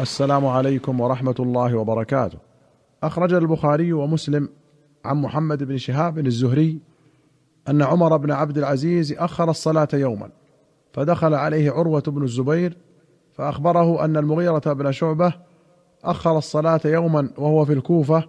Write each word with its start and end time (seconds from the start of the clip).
السلام 0.00 0.46
عليكم 0.46 1.00
ورحمة 1.00 1.34
الله 1.40 1.74
وبركاته. 1.74 2.38
أخرج 3.02 3.32
البخاري 3.32 3.92
ومسلم 3.92 4.48
عن 5.04 5.16
محمد 5.16 5.64
بن 5.64 5.78
شهاب 5.78 6.18
الزهري 6.18 6.78
أن 7.68 7.82
عمر 7.82 8.16
بن 8.16 8.30
عبد 8.30 8.58
العزيز 8.58 9.12
أخر 9.12 9.50
الصلاة 9.50 9.88
يوما 9.92 10.30
فدخل 10.92 11.34
عليه 11.34 11.70
عروة 11.70 12.02
بن 12.06 12.22
الزبير 12.22 12.76
فأخبره 13.34 14.04
أن 14.04 14.16
المغيرة 14.16 14.72
بن 14.72 14.92
شعبة 14.92 15.34
أخر 16.04 16.38
الصلاة 16.38 16.80
يوما 16.84 17.30
وهو 17.38 17.64
في 17.64 17.72
الكوفة 17.72 18.24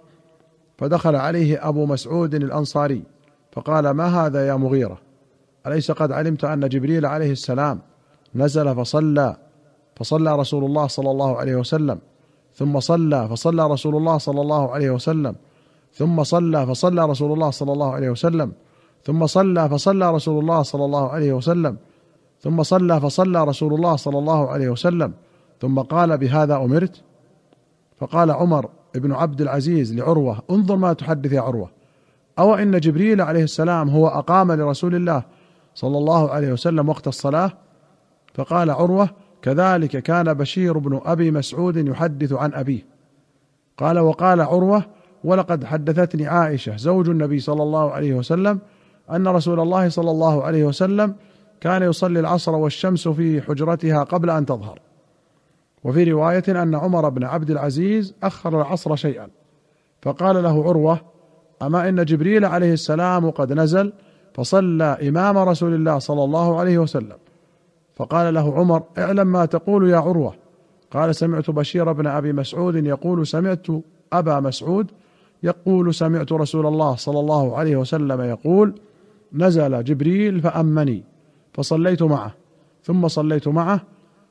فدخل 0.77 1.16
عليه 1.16 1.70
أبو 1.70 1.86
مسعود 1.86 2.36
الأنصاري 2.36 3.04
فقال 3.52 3.89
ما 3.89 4.05
هذا 4.05 4.48
يا 4.48 4.55
مغيرة؟ 4.55 4.98
أليس 5.68 5.91
قد 5.91 6.11
علمت 6.11 6.43
أن 6.43 6.70
جبريل 6.70 7.05
عليه 7.05 7.32
السلام 7.32 7.80
نزل 8.36 8.75
فصلى 8.75 9.43
فصلى 10.04 10.35
رسول 10.35 10.63
الله 10.63 10.88
صلى 10.88 11.11
الله 11.11 11.38
عليه 11.38 11.55
وسلم. 11.55 11.99
ثم 12.55 12.79
صلى 12.79 13.27
فصلى 13.27 13.67
رسول 13.67 13.95
الله 13.95 14.17
صلى 14.17 14.41
الله 14.41 14.71
عليه 14.71 14.89
وسلم. 14.89 15.35
ثم 15.94 16.23
صلى 16.23 16.67
فصلى 16.67 17.05
رسول 17.05 17.34
الله 17.34 17.49
صلى 17.49 17.73
الله 17.73 17.94
عليه 17.94 18.09
وسلم. 18.09 18.52
ثم 19.03 19.25
صلى 19.25 19.70
فصلى 19.70 20.11
رسول 20.11 20.39
الله 20.39 20.61
صلى 20.63 20.85
الله 20.85 21.09
عليه 21.09 21.34
وسلم. 21.34 21.77
ثم 22.41 22.63
صلى 22.63 23.02
فصلى 23.02 23.44
رسول 23.44 23.73
الله 23.73 23.95
صلى 23.95 24.20
الله 24.20 24.49
عليه 24.49 24.70
وسلم. 24.70 25.13
ثم 25.61 25.80
قال 25.80 26.17
بهذا 26.17 26.55
أمرت؟ 26.55 27.02
فقال 27.97 28.31
عمر 28.31 28.70
بن 28.95 29.11
عبد 29.11 29.41
العزيز 29.41 29.94
لعروة 29.94 30.38
انظر 30.52 30.75
ما 30.75 30.94
تحدث 30.94 31.31
يا 31.31 31.41
عروة. 31.41 31.70
أو 32.39 32.55
إن 32.55 32.80
جبريل 32.80 33.22
عليه 33.22 33.44
السلام 33.44 33.89
هو 33.89 34.08
أقام 34.08 34.52
لرسول 34.52 34.95
الله 34.95 35.23
صلى 35.75 35.97
الله 35.97 36.30
عليه 36.30 36.52
وسلم 36.52 36.89
وقت 36.89 37.08
الصلاة؟ 37.08 37.52
فقال 38.33 38.72
عروة 38.72 39.09
كذلك 39.43 39.97
كان 39.97 40.33
بشير 40.33 40.77
بن 40.77 41.02
أبي 41.05 41.31
مسعود 41.31 41.77
يحدث 41.77 42.33
عن 42.33 42.53
أبيه. 42.53 42.85
قال 43.77 43.99
وقال 43.99 44.41
عروة 44.41 44.85
ولقد 45.23 45.63
حدثتني 45.63 46.27
عائشة 46.27 46.77
زوج 46.77 47.09
النبي 47.09 47.39
صلى 47.39 47.63
الله 47.63 47.91
عليه 47.91 48.13
وسلم 48.13 48.59
أن 49.11 49.27
رسول 49.27 49.59
الله 49.59 49.89
صلى 49.89 50.11
الله 50.11 50.44
عليه 50.44 50.63
وسلم 50.63 51.16
كان 51.61 51.83
يصلي 51.83 52.19
العصر 52.19 52.55
والشمس 52.55 53.08
في 53.08 53.41
حجرتها 53.41 54.03
قبل 54.03 54.30
أن 54.30 54.45
تظهر. 54.45 54.80
وفي 55.83 56.11
رواية 56.11 56.44
أن 56.47 56.75
عمر 56.75 57.09
بن 57.09 57.23
عبد 57.23 57.52
العزيز 57.52 58.16
أخر 58.23 58.61
العصر 58.61 58.95
شيئا. 58.95 59.28
فقال 60.02 60.44
له 60.44 60.63
عروة 60.69 61.00
أما 61.61 61.89
إن 61.89 62.05
جبريل 62.05 62.45
عليه 62.45 62.73
السلام 62.73 63.30
قد 63.30 63.53
نزل 63.53 63.94
فصلى 64.33 64.97
إمام 65.09 65.38
رسول 65.38 65.73
الله 65.75 66.00
صلى 66.00 66.23
الله 66.23 66.59
عليه 66.59 66.78
وسلم. 66.78 67.17
فقال 67.95 68.33
له 68.33 68.53
عمر 68.53 68.83
اعلم 68.97 69.27
ما 69.27 69.45
تقول 69.45 69.89
يا 69.89 69.97
عروة. 69.97 70.36
قال 70.91 71.16
سمعت 71.16 71.49
بشير 71.49 71.91
بن 71.91 72.08
أبي 72.08 72.33
مسعود 72.33 72.85
يقول 72.85 73.27
سمعت 73.27 73.67
أبا 74.13 74.39
مسعود 74.39 74.91
يقول 75.44 75.94
سمعت 75.94 76.31
رسول 76.31 76.66
الله 76.67 76.95
صلى 76.95 77.19
الله 77.19 77.58
عليه 77.58 77.75
وسلم 77.75 78.22
يقول 78.22 78.75
نزل 79.33 79.83
جبريل 79.83 80.41
فأمني 80.41 81.03
فصليت 81.53 82.03
معه 82.03 82.33
ثم 82.83 83.08
صليت 83.08 83.47
معه 83.47 83.81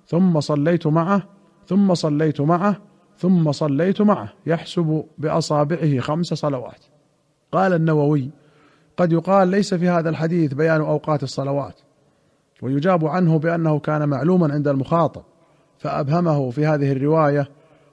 ثم 0.06 0.41
صليت 0.41 0.86
معه 0.86 1.22
ثم 1.66 1.94
صليت 1.94 2.41
معه 2.41 2.76
ثم 3.19 3.52
صليت 3.52 4.00
معه 4.00 4.32
يحسب 4.47 5.04
بأصابعه 5.19 6.00
خمس 6.00 6.26
صلوات. 6.26 6.84
قال 7.52 7.72
النووي 7.72 8.30
قد 8.97 9.12
يقال 9.12 9.48
ليس 9.48 9.74
في 9.74 9.88
هذا 9.88 10.10
الحديث 10.10 10.54
بيان 10.54 10.80
أوقات 10.80 11.22
الصلوات. 11.22 11.80
ويجاب 12.62 13.06
عنه 13.06 13.38
بأنه 13.38 13.78
كان 13.78 14.08
معلوما 14.08 14.52
عند 14.52 14.68
المخاطب 14.68 15.22
فأبهمه 15.78 16.50
في 16.50 16.66
هذه 16.66 16.92
الرواية 16.92 17.48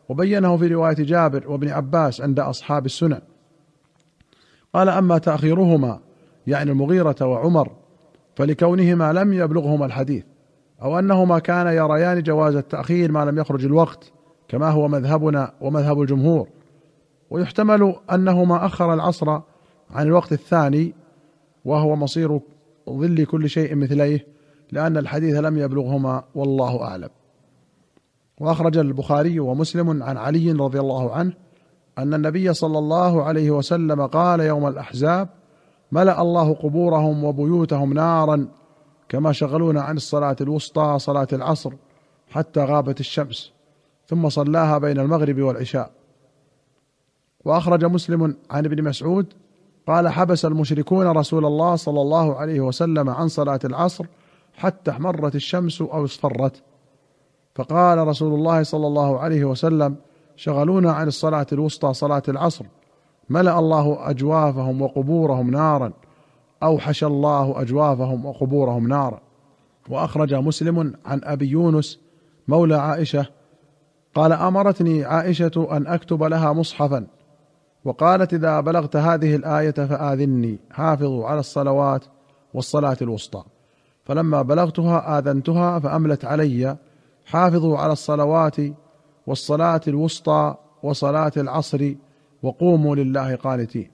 وبينه 0.09 0.57
في 0.57 0.67
رواية 0.67 0.95
جابر 0.95 1.51
وابن 1.51 1.69
عباس 1.69 2.21
عند 2.21 2.39
أصحاب 2.39 2.85
السنن. 2.85 3.21
قال 4.73 4.89
أما 4.89 5.17
تأخيرهما 5.17 5.99
يعني 6.47 6.71
المغيرة 6.71 7.15
وعمر 7.21 7.71
فلكونهما 8.35 9.13
لم 9.13 9.33
يبلغهما 9.33 9.85
الحديث 9.85 10.23
أو 10.81 10.99
أنهما 10.99 11.39
كانا 11.39 11.71
يريان 11.71 12.23
جواز 12.23 12.55
التأخير 12.55 13.11
ما 13.11 13.25
لم 13.25 13.37
يخرج 13.39 13.65
الوقت 13.65 14.11
كما 14.47 14.69
هو 14.69 14.87
مذهبنا 14.87 15.53
ومذهب 15.61 16.01
الجمهور. 16.01 16.47
ويحتمل 17.29 17.95
أنهما 18.13 18.65
أخر 18.65 18.93
العصر 18.93 19.29
عن 19.91 20.07
الوقت 20.07 20.31
الثاني 20.31 20.93
وهو 21.65 21.95
مصير 21.95 22.39
ظل 22.89 23.25
كل 23.25 23.49
شيء 23.49 23.75
مثليه 23.75 24.38
لأن 24.71 24.97
الحديث 24.97 25.35
لم 25.35 25.57
يبلغهما 25.57 26.23
والله 26.35 26.81
أعلم. 26.81 27.09
وأخرج 28.39 28.77
البخاري 28.77 29.39
ومسلم 29.39 30.03
عن 30.03 30.17
علي 30.17 30.51
رضي 30.51 30.79
الله 30.79 31.13
عنه 31.13 31.33
أن 31.97 32.13
النبي 32.13 32.53
صلى 32.53 32.77
الله 32.77 33.23
عليه 33.23 33.51
وسلم 33.51 34.05
قال 34.05 34.39
يوم 34.39 34.67
الأحزاب 34.67 35.29
ملأ 35.91 36.21
الله 36.21 36.53
قبورهم 36.53 37.23
وبيوتهم 37.23 37.93
نارا 37.93 38.47
كما 39.09 39.31
شغلونا 39.31 39.81
عن 39.81 39.97
الصلاة 39.97 40.35
الوسطى 40.41 40.95
صلاة 40.99 41.27
العصر 41.33 41.73
حتى 42.29 42.59
غابت 42.59 42.99
الشمس 42.99 43.51
ثم 44.07 44.29
صلاها 44.29 44.77
بين 44.77 44.99
المغرب 44.99 45.41
والعشاء. 45.41 45.91
وأخرج 47.45 47.85
مسلم 47.85 48.35
عن 48.51 48.65
ابن 48.65 48.83
مسعود 48.83 49.33
قال 49.87 50.09
حبس 50.09 50.45
المشركون 50.45 51.07
رسول 51.07 51.45
الله 51.45 51.75
صلى 51.75 52.01
الله 52.01 52.35
عليه 52.35 52.59
وسلم 52.59 53.09
عن 53.09 53.27
صلاة 53.27 53.59
العصر 53.65 54.05
حتى 54.59 54.91
احمرت 54.91 55.35
الشمس 55.35 55.81
أو 55.81 56.05
اصفرت. 56.05 56.63
فقال 57.55 58.07
رسول 58.07 58.33
الله 58.33 58.63
صلى 58.63 58.87
الله 58.87 59.19
عليه 59.19 59.45
وسلم 59.45 59.95
شغلونا 60.35 60.91
عن 60.91 61.07
الصلاة 61.07 61.47
الوسطى 61.51 61.93
صلاة 61.93 62.23
العصر. 62.27 62.65
ملأ 63.29 63.59
الله 63.59 64.09
أجوافهم 64.09 64.81
وقبورهم 64.81 65.51
نارا. 65.51 65.93
أوحش 66.63 67.03
الله 67.03 67.61
أجوافهم 67.61 68.25
وقبورهم 68.25 68.87
نارا. 68.87 69.21
وأخرج 69.89 70.33
مسلم 70.33 70.93
عن 71.05 71.21
أبي 71.23 71.47
يونس 71.47 71.99
مولى 72.47 72.75
عائشة 72.75 73.25
قال 74.15 74.31
أمرتني 74.33 75.05
عائشة 75.05 75.67
أن 75.71 75.87
أكتب 75.87 76.23
لها 76.23 76.53
مصحفا. 76.53 77.07
وقالت 77.85 78.33
إذا 78.33 78.59
بلغت 78.59 78.95
هذه 78.95 79.35
الآية 79.35 79.71
فاذني 79.71 80.59
حافظوا 80.71 81.27
على 81.27 81.39
الصلوات 81.39 82.05
والصلاة 82.53 82.97
الوسطى. 83.01 83.43
فلما 84.09 84.41
بلغتها 84.41 85.19
آذنتها 85.19 85.79
فأملت 85.79 86.25
علي. 86.25 86.77
حافظوا 87.25 87.77
على 87.77 87.93
الصلوات 87.93 88.55
والصلاة 89.27 89.81
الوسطى 89.87 90.55
وصلاة 90.83 91.31
العصر 91.37 91.93
وقوموا 92.43 92.95
لله 92.95 93.35
قانتين. 93.35 93.91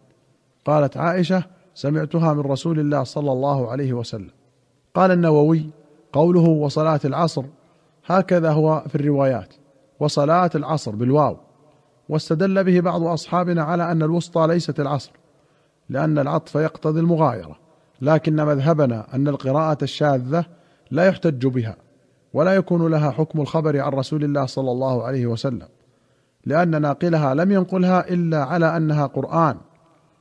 قالت 0.66 0.98
عائشة 0.98 1.44
سمعتها 1.74 2.34
من 2.34 2.40
رسول 2.40 2.80
الله 2.80 3.04
صلى 3.04 3.32
الله 3.32 3.72
عليه 3.72 3.94
وسلم. 3.94 4.30
قال 4.94 5.12
النووي 5.12 5.70
قوله 6.14 6.50
وصلاة 6.50 7.00
العصر 7.06 7.44
هكذا 8.06 8.52
هو 8.52 8.84
في 8.88 8.96
الروايات. 8.96 9.54
وصلاة 10.00 10.52
العصر 10.56 10.92
بالواو. 10.92 11.38
واستدل 12.10 12.64
به 12.64 12.80
بعض 12.80 13.04
أصحابنا 13.04 13.64
على 13.64 13.92
أن 13.92 14.04
الوسطى 14.04 14.48
ليست 14.48 14.80
العصر 14.80 15.12
لأن 15.90 16.20
العطف 16.20 16.56
يقتضي 16.56 17.00
المغايرة. 17.00 17.65
لكن 18.02 18.36
مذهبنا 18.36 19.16
أن 19.16 19.28
القراءة 19.28 19.78
الشاذة 19.84 20.46
لا 20.92 21.06
يحتج 21.06 21.48
بها 21.48 21.76
ولا 22.34 22.56
يكون 22.56 22.92
لها 22.92 23.12
حكم 23.12 23.42
الخبر 23.42 23.82
عن 23.82 23.92
رسول 23.92 24.24
الله 24.24 24.46
صلى 24.46 24.72
الله 24.72 25.04
عليه 25.04 25.28
وسلم 25.28 25.68
لأن 26.46 26.82
ناقلها 26.82 27.34
لم 27.34 27.52
ينقلها 27.52 28.10
إلا 28.10 28.44
على 28.44 28.78
أنها 28.78 29.06
قرآن 29.06 29.58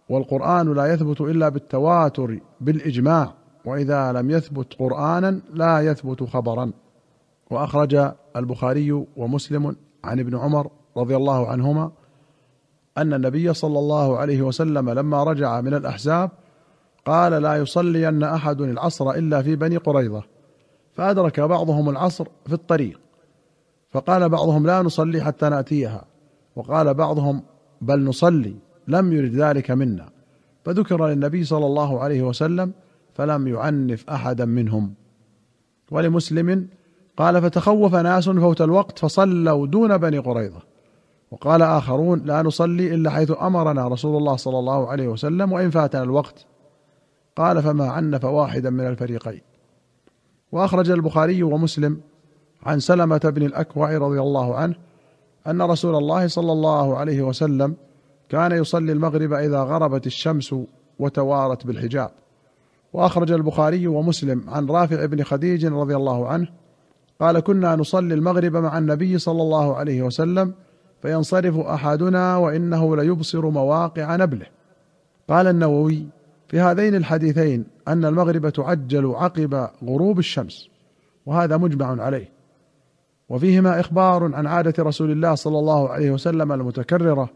والقرآن 0.09 0.75
لا 0.75 0.87
يثبت 0.87 1.21
إلا 1.21 1.49
بالتواتر 1.49 2.41
بالإجماع 2.61 3.35
وإذا 3.65 4.13
لم 4.13 4.31
يثبت 4.31 4.75
قرانا 4.79 5.41
لا 5.55 5.81
يثبت 5.81 6.23
خبرا. 6.23 6.73
وأخرج 7.51 8.13
البخاري 8.37 8.93
ومسلم 9.17 9.77
عن 10.05 10.21
ابن 10.21 10.37
عمر 10.37 10.71
رضي 10.97 11.17
الله 11.17 11.49
عنهما 11.49 11.93
أن 12.99 13.15
النبي 13.15 13.55
صلى 13.55 13.79
الله 13.79 14.19
عليه 14.19 14.43
وسلم 14.43 14.91
لما 14.91 15.25
رجع 15.25 15.61
من 15.61 15.75
الأحزاب 15.75 16.31
قال 17.05 17.33
لا 17.43 17.57
يصلين 17.57 18.23
أحد 18.23 18.61
العصر 18.61 19.11
إلا 19.11 19.43
في 19.43 19.57
بني 19.57 19.77
قريظة. 19.77 20.23
فأدرك 20.93 21.41
بعضهم 21.41 21.89
العصر 21.89 22.27
في 22.47 22.53
الطريق. 22.53 23.01
فقال 23.91 24.29
بعضهم 24.29 24.67
لا 24.67 24.83
نصلي 24.83 25.23
حتى 25.23 25.49
نأتيها. 25.49 26.05
وقال 26.57 26.95
بعضهم 26.95 27.43
بل 27.81 28.05
نصلي 28.05 28.55
لم 28.89 29.13
يرد 29.13 29.35
ذلك 29.35 29.71
منا. 29.71 30.09
فذكر 30.65 31.07
للنبي 31.07 31.45
صلى 31.45 31.67
الله 31.67 32.01
عليه 32.01 32.23
وسلم 32.23 32.73
فلم 33.15 33.49
يعنف 33.49 34.11
أحدا 34.11 34.45
منهم. 34.45 34.95
ولمسلم 35.91 36.69
قال 37.17 37.43
فتخوف 37.43 37.95
ناس 37.95 38.29
فوت 38.29 38.63
الوقت 38.63 38.99
فصلوا 38.99 39.67
دون 39.67 39.97
بني 39.99 40.19
قريظة. 40.19 40.61
وقال 41.31 41.63
آخرون 41.63 42.23
لا 42.25 42.43
نصلي 42.43 42.95
إلا 42.95 43.11
حيث 43.11 43.33
أمرنا 43.43 43.89
رسول 43.89 44.17
الله 44.17 44.37
صلى 44.37 44.59
الله 44.59 44.89
عليه 44.89 45.09
وسلم 45.09 45.53
وإن 45.53 45.71
فاتنا 45.71 46.03
الوقت. 46.03 46.47
قال 47.37 47.63
فما 47.63 47.89
عنف 47.89 48.25
واحدا 48.25 48.71
من 48.71 48.87
الفريقين. 48.87 49.41
وأخرج 50.53 50.91
البخاري 50.91 51.43
ومسلم 51.43 52.01
عن 52.63 52.81
سلمة 52.81 53.19
بن 53.19 53.43
الأكوع 53.43 53.97
رضي 53.97 54.21
الله 54.21 54.57
عنه 54.57 54.75
أن 55.47 55.63
رسول 55.63 55.97
الله 55.97 56.27
صلى 56.27 56.53
الله 56.53 56.97
عليه 56.97 57.23
وسلم 57.23 57.77
كان 58.29 58.53
يصلي 58.53 58.93
المغرب 58.93 59.33
إذا 59.33 59.63
غربت 59.63 60.07
الشمس 60.07 60.55
وتوارت 60.99 61.67
بالحجاب. 61.67 62.11
وأخرج 62.93 63.33
البخاري 63.33 63.87
ومسلم 63.87 64.45
عن 64.49 64.67
رافع 64.67 65.05
بن 65.05 65.23
خديج 65.23 65.67
رضي 65.67 65.97
الله 65.97 66.29
عنه 66.29 66.49
قال 67.21 67.41
كنا 67.41 67.77
نصلي 67.77 68.15
المغرب 68.15 68.57
مع 68.57 68.79
النبي 68.79 69.19
صلى 69.19 69.43
الله 69.43 69.77
عليه 69.77 70.03
وسلم 70.03 70.55
فينصرف 71.03 71.59
أحدنا 71.59 72.37
وإنه 72.37 72.97
ليبصر 72.97 73.51
مواقع 73.51 74.17
نبله. 74.17 74.47
قال 75.29 75.47
النووي 75.47 76.07
في 76.49 76.61
هذين 76.61 76.95
الحديثين 76.95 77.65
أن 77.89 78.05
المغرب 78.05 78.49
تعجل 78.49 79.07
عقب 79.07 79.69
غروب 79.85 80.19
الشمس 80.19 80.69
وهذا 81.27 81.57
مجمع 81.57 82.03
عليه. 82.03 82.29
وفيهما 83.29 83.81
إخبار 83.81 84.35
عن 84.35 84.47
عادة 84.47 84.85
رسول 84.85 85.11
الله 85.11 85.35
صلى 85.35 85.59
الله 85.59 85.89
عليه 85.89 86.11
وسلم 86.11 86.53
المتكررة 86.53 87.31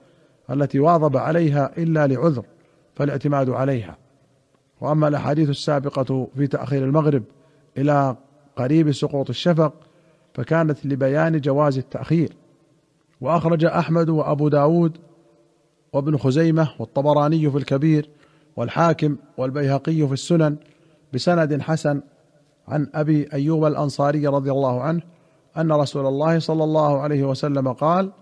التي 0.50 0.80
واظب 0.80 1.16
عليها 1.16 1.70
إلا 1.78 2.06
لعذر 2.06 2.44
فالاعتماد 2.94 3.50
عليها. 3.50 3.96
وأما 4.80 5.08
الأحاديث 5.08 5.48
السابقة 5.48 6.28
في 6.36 6.46
تأخير 6.46 6.84
المغرب 6.84 7.22
إلى 7.78 8.16
قريب 8.56 8.92
سقوط 8.92 9.28
الشفق 9.28 9.72
فكانت 10.34 10.86
لبيان 10.86 11.40
جواز 11.40 11.78
التأخير. 11.78 12.32
وأخرج 13.20 13.64
أحمد 13.64 14.08
وأبو 14.08 14.48
داود 14.48 14.98
وابن 15.92 16.16
خزيمة 16.16 16.70
والطبراني 16.78 17.50
في 17.50 17.58
الكبير 17.58 18.10
والحاكم 18.58 19.16
والبيهقي 19.36 20.06
في 20.06 20.12
السنن 20.12 20.56
بسند 21.14 21.62
حسن 21.62 22.00
عن 22.68 22.86
أبي 22.94 23.28
أيوب 23.32 23.64
الأنصاري 23.64 24.26
رضي 24.26 24.50
الله 24.50 24.82
عنه 24.82 25.02
أن 25.56 25.72
رسول 25.72 26.06
الله 26.06 26.38
صلى 26.38 26.64
الله 26.64 27.00
عليه 27.00 27.24
وسلم 27.24 27.72
قال 27.72 28.12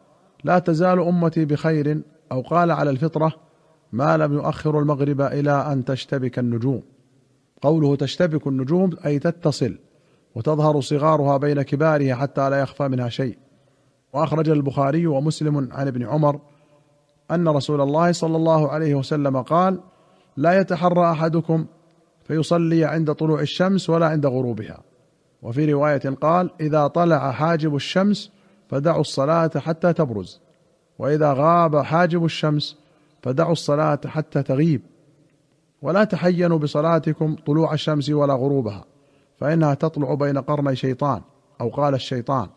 لا 0.45 0.59
تزال 0.59 1.01
أمتي 1.01 1.45
بخير 1.45 2.01
أو 2.33 2.41
قال 2.41 2.71
على 2.71 2.91
الفطرة 2.91 3.33
ما 3.93 4.17
لم 4.17 4.33
يؤخر 4.33 4.79
المغرب 4.79 5.21
إلى 5.21 5.73
أن 5.73 5.85
تشتبك 5.85 6.39
النجوم 6.39 6.83
قوله 7.63 7.97
تشتبك 7.97 8.47
النجوم 8.47 8.91
أي 9.07 9.19
تتصل 9.19 9.79
وتظهر 10.35 10.81
صغارها 10.81 11.37
بين 11.37 11.63
كبارها 11.63 12.15
حتى 12.15 12.51
لا 12.51 12.61
يخفى 12.61 12.89
منها 12.89 13.09
شيء. 13.09 13.39
وأخرج 14.13 14.49
البخاري 14.49 15.07
ومسلم 15.07 15.69
عن 15.73 15.87
ابن 15.87 16.03
عمر 16.07 16.41
أن 17.31 17.49
رسول 17.49 17.81
الله 17.81 18.13
صلى 18.13 18.37
الله 18.37 18.69
عليه 18.69 18.95
وسلم 18.95 19.43
قال 19.43 19.81
لا 20.37 20.61
يتحرى 20.61 21.11
أحدكم 21.11 21.67
فيصلي 22.25 22.85
عند 22.85 23.13
طلوع 23.13 23.41
الشمس 23.41 23.91
ولا 23.91 24.07
عند 24.07 24.27
غروبها. 24.27 24.83
وفي 25.43 25.73
رواية 25.73 25.99
قال 26.21 26.51
إذا 26.61 26.87
طلع 26.87 27.31
حاجب 27.31 27.75
الشمس 27.75 28.31
فدعوا 28.69 29.01
الصلاة 29.01 29.51
حتى 29.57 29.93
تبرز. 29.93 30.41
وإذا 30.99 31.33
غاب 31.33 31.77
حاجب 31.77 32.25
الشمس 32.25 32.77
فدعوا 33.23 33.53
الصلاة 33.53 34.01
حتى 34.07 34.43
تغيب. 34.43 34.81
ولا 35.83 36.05
تحينوا 36.05 36.59
بصلاتكم 36.59 37.37
طلوع 37.47 37.75
الشمس 37.75 38.11
ولا 38.11 38.35
غروبها 38.35 38.85
فإنها 39.37 39.75
تطلع 39.75 40.15
بين 40.15 40.39
قرني 40.39 40.77
شيطان 40.77 41.21
أو 41.61 41.69
قال 41.69 41.95
الشيطان. 41.95 42.49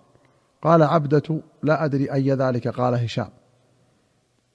قال 0.62 0.84
عبدة 0.84 1.42
لا 1.64 1.86
أدري 1.86 2.14
أي 2.14 2.32
ذلك 2.34 2.68
قال 2.68 2.94
هشام. 2.94 3.30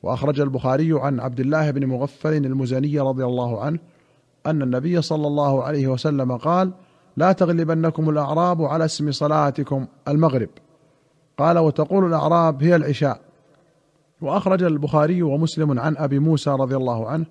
وأخرج 0.05 0.41
البخاري 0.41 0.93
عن 0.93 1.21
عبد 1.21 1.41
الله 1.41 1.71
بن 1.71 1.87
مغفل 1.87 2.47
المزني 2.47 3.01
رضي 3.01 3.25
الله 3.25 3.61
عنه 3.61 3.79
أن 4.47 4.63
النبي 4.63 5.03
صلى 5.03 5.27
الله 5.27 5.63
عليه 5.63 5.89
وسلم 5.89 6.37
قال 6.37 6.73
لا 7.17 7.33
تغلبنكم 7.33 8.11
الأعراب 8.11 8.63
على 8.63 8.85
اسم 8.85 9.13
صلاتكم 9.13 9.87
المغرب 10.09 10.49
قال 11.39 11.59
وتقول 11.59 12.07
الأعراب 12.07 12.63
هي 12.63 12.77
العشاء 12.77 13.21
وأخرج 14.21 14.63
البخاري 14.63 15.23
ومسلم 15.23 15.81
عن 15.81 15.97
أبي 15.97 16.19
موسى 16.19 16.51
رضي 16.51 16.77
الله 16.77 17.09
عنه 17.09 17.27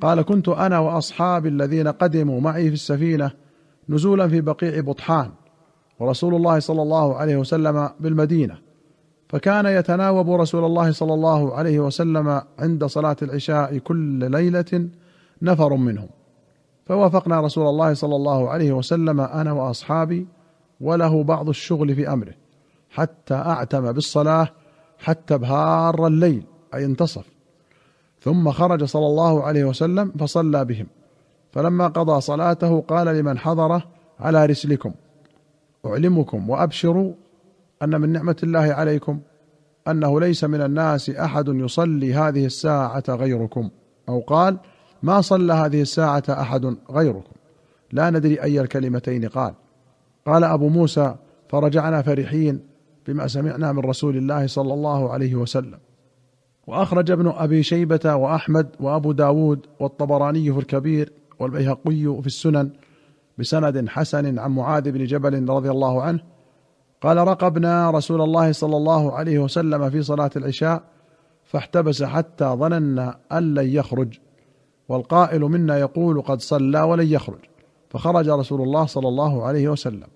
قال 0.00 0.22
كنت 0.22 0.48
أنا 0.48 0.78
واصحابي 0.78 1.48
الذين 1.48 1.88
قدموا 1.88 2.40
معي 2.40 2.68
في 2.68 2.74
السفينة 2.74 3.30
نزولا 3.88 4.28
في 4.28 4.40
بقيع 4.40 4.80
بطحان 4.80 5.30
ورسول 5.98 6.34
الله 6.34 6.58
صلى 6.58 6.82
الله 6.82 7.16
عليه 7.16 7.36
وسلم 7.36 7.90
بالمدينة 8.00 8.65
فكان 9.28 9.66
يتناوب 9.66 10.30
رسول 10.30 10.64
الله 10.64 10.92
صلى 10.92 11.14
الله 11.14 11.54
عليه 11.54 11.80
وسلم 11.80 12.42
عند 12.58 12.84
صلاة 12.84 13.16
العشاء 13.22 13.78
كل 13.78 14.30
ليلة 14.30 14.88
نفر 15.42 15.74
منهم. 15.76 16.08
فوافقنا 16.86 17.40
رسول 17.40 17.66
الله 17.66 17.94
صلى 17.94 18.16
الله 18.16 18.50
عليه 18.50 18.72
وسلم 18.72 19.20
أنا 19.20 19.52
وأصحابي 19.52 20.26
وله 20.80 21.22
بعض 21.22 21.48
الشغل 21.48 21.94
في 21.94 22.12
أمره 22.12 22.34
حتى 22.90 23.34
أعتم 23.34 23.92
بالصلاة 23.92 24.48
حتى 24.98 25.38
بهار 25.38 26.06
الليل 26.06 26.42
أي 26.74 26.84
انتصف. 26.84 27.24
ثم 28.20 28.50
خرج 28.50 28.84
صلى 28.84 29.06
الله 29.06 29.42
عليه 29.42 29.64
وسلم 29.64 30.12
فصلى 30.18 30.64
بهم. 30.64 30.86
فلما 31.52 31.86
قضى 31.86 32.20
صلاته 32.20 32.80
قال 32.80 33.06
لمن 33.06 33.38
حضره 33.38 33.82
على 34.20 34.46
رسلكم 34.46 34.92
أعلمكم 35.86 36.50
وأبشروا 36.50 37.12
أن 37.82 38.00
من 38.00 38.12
نعمة 38.12 38.36
الله 38.42 38.60
عليكم 38.60 39.20
أنه 39.88 40.20
ليس 40.20 40.44
من 40.44 40.60
الناس 40.60 41.10
أحد 41.10 41.48
يصلي 41.48 42.14
هذه 42.14 42.46
الساعة 42.46 43.04
غيركم 43.08 43.70
أو 44.08 44.20
قال 44.20 44.58
ما 45.02 45.20
صلى 45.20 45.52
هذه 45.52 45.82
الساعة 45.82 46.22
أحد 46.30 46.76
غيركم. 46.90 47.32
لا 47.92 48.10
ندري 48.10 48.42
أي 48.42 48.60
الكلمتين 48.60 49.28
قال. 49.28 49.54
قال 50.26 50.44
أبو 50.44 50.68
موسى 50.68 51.14
فرجعنا 51.48 52.02
فرحين 52.02 52.60
بما 53.06 53.26
سمعنا 53.26 53.72
من 53.72 53.78
رسول 53.78 54.16
الله 54.16 54.46
صلى 54.46 54.74
الله 54.74 55.12
عليه 55.12 55.34
وسلم. 55.34 55.78
وأخرج 56.66 57.10
ابن 57.10 57.28
أبي 57.28 57.62
شيبة 57.62 58.14
وأحمد 58.14 58.68
وأبو 58.80 59.12
داود 59.12 59.66
والطبراني 59.80 60.52
في 60.52 60.58
الكبير 60.58 61.12
والبيهقي 61.38 62.20
في 62.20 62.26
السنن 62.26 62.70
بسند 63.38 63.88
حسن 63.88 64.38
عن 64.38 64.50
معاذ 64.50 64.90
بن 64.90 65.04
جبل 65.04 65.48
رضي 65.48 65.70
الله 65.70 66.02
عنه 66.02 66.20
قال 67.02 67.16
رقبنا 67.16 67.90
رسول 67.90 68.22
الله 68.22 68.52
صلى 68.52 68.76
الله 68.76 69.12
عليه 69.12 69.38
وسلم 69.38 69.90
في 69.90 70.02
صلاة 70.02 70.30
العشاء 70.36 70.82
فاحتبس 71.44 72.02
حتى 72.02 72.44
ظننا 72.44 73.18
أن 73.32 73.54
لن 73.54 73.68
يخرج 73.68 74.18
والقائل 74.88 75.40
منا 75.40 75.78
يقول 75.78 76.22
قد 76.22 76.40
صلى 76.40 76.80
ولن 76.80 77.06
يخرج 77.06 77.38
فخرج 77.90 78.28
رسول 78.28 78.62
الله 78.62 78.86
صلى 78.86 79.08
الله 79.08 79.44
عليه 79.44 79.68
وسلم. 79.68 80.06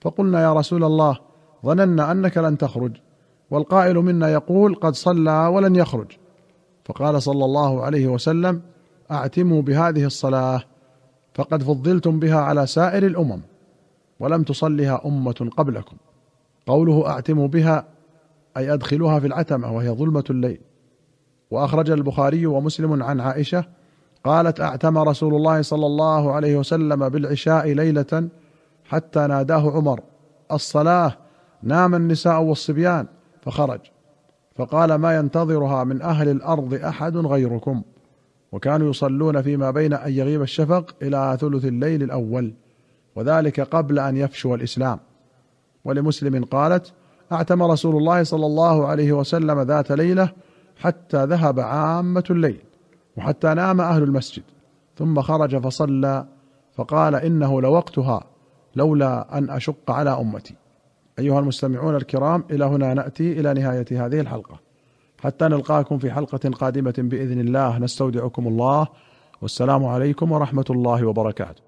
فقلنا 0.00 0.42
يا 0.42 0.52
رسول 0.52 0.84
الله 0.84 1.18
ظننا 1.66 2.12
أنك 2.12 2.38
لن 2.38 2.58
تخرج 2.58 2.96
والقائل 3.50 3.96
منا 3.96 4.28
يقول 4.28 4.74
قد 4.74 4.94
صلى 4.94 5.46
ولن 5.46 5.76
يخرج. 5.76 6.12
فقال 6.84 7.22
صلى 7.22 7.44
الله 7.44 7.82
عليه 7.82 8.06
وسلم 8.06 8.62
أعتموا 9.10 9.62
بهذه 9.62 10.04
الصلاة 10.04 10.62
فقد 11.34 11.62
فضلتم 11.62 12.18
بها 12.18 12.40
على 12.40 12.66
سائر 12.66 13.06
الأمم. 13.06 13.40
ولم 14.20 14.42
تصلها 14.42 15.00
أمة 15.06 15.50
قبلكم. 15.56 15.96
قوله 16.66 17.08
اعتموا 17.08 17.48
بها 17.48 17.84
أي 18.56 18.72
أدخلوها 18.72 19.20
في 19.20 19.26
العتمة 19.26 19.72
وهي 19.72 19.90
ظلمة 19.90 20.24
الليل. 20.30 20.60
وأخرج 21.50 21.90
البخاري 21.90 22.46
ومسلم 22.46 23.02
عن 23.02 23.20
عائشة 23.20 23.64
قالت 24.24 24.60
أعتم 24.60 24.98
رسول 24.98 25.34
الله 25.34 25.62
صلى 25.62 25.86
الله 25.86 26.32
عليه 26.32 26.56
وسلم 26.56 27.08
بالعشاء 27.08 27.72
ليلة 27.72 28.28
حتى 28.84 29.26
ناداه 29.26 29.70
عمر 29.70 30.00
الصلاة 30.52 31.16
نام 31.62 31.94
النساء 31.94 32.42
والصبيان 32.42 33.06
فخرج. 33.42 33.80
فقال 34.56 34.94
ما 34.94 35.16
ينتظرها 35.16 35.84
من 35.84 36.02
أهل 36.02 36.28
الأرض 36.28 36.74
أحد 36.74 37.16
غيركم. 37.16 37.82
وكانوا 38.52 38.90
يصلون 38.90 39.42
فيما 39.42 39.70
بين 39.70 39.92
أن 39.92 40.12
يغيب 40.12 40.42
الشفق 40.42 40.94
إلى 41.02 41.38
ثلث 41.40 41.64
الليل 41.64 42.02
الأول. 42.02 42.54
وذلك 43.16 43.60
قبل 43.60 43.98
أن 43.98 44.16
يفشو 44.16 44.54
الإسلام. 44.54 44.98
ولمسلم 45.84 46.44
قالت 46.44 46.92
أعتم 47.32 47.62
رسول 47.62 47.96
الله 47.96 48.22
صلى 48.22 48.46
الله 48.46 48.86
عليه 48.86 49.12
وسلم 49.12 49.60
ذات 49.60 49.92
ليلة 49.92 50.32
حتى 50.76 51.24
ذهب 51.24 51.60
عامة 51.60 52.24
الليل 52.30 52.60
وحتى 53.16 53.54
نام 53.54 53.80
أهل 53.80 54.02
المسجد 54.02 54.42
ثم 54.98 55.20
خرج 55.20 55.56
فصلى 55.56 56.26
فقال 56.76 57.14
إنه 57.14 57.60
لوقتها 57.60 58.24
لولا 58.76 59.38
أن 59.38 59.50
أشق 59.50 59.90
على 59.90 60.10
أمتي. 60.10 60.54
أيها 61.18 61.40
المستمعون 61.40 61.96
الكرام 61.96 62.44
إلى 62.50 62.64
هنا 62.64 62.94
نأتي 62.94 63.40
إلى 63.40 63.54
نهاية 63.54 64.06
هذه 64.06 64.20
الحلقة. 64.20 64.60
حتى 65.22 65.44
نلقاكم 65.44 65.98
في 65.98 66.10
حلقة 66.10 66.50
قادمة 66.50 66.94
بإذن 66.98 67.40
الله 67.40 67.78
نستودعكم 67.78 68.48
الله 68.48 68.88
والسلام 69.42 69.84
عليكم 69.84 70.32
ورحمة 70.32 70.64
الله 70.70 71.06
وبركاته. 71.06 71.62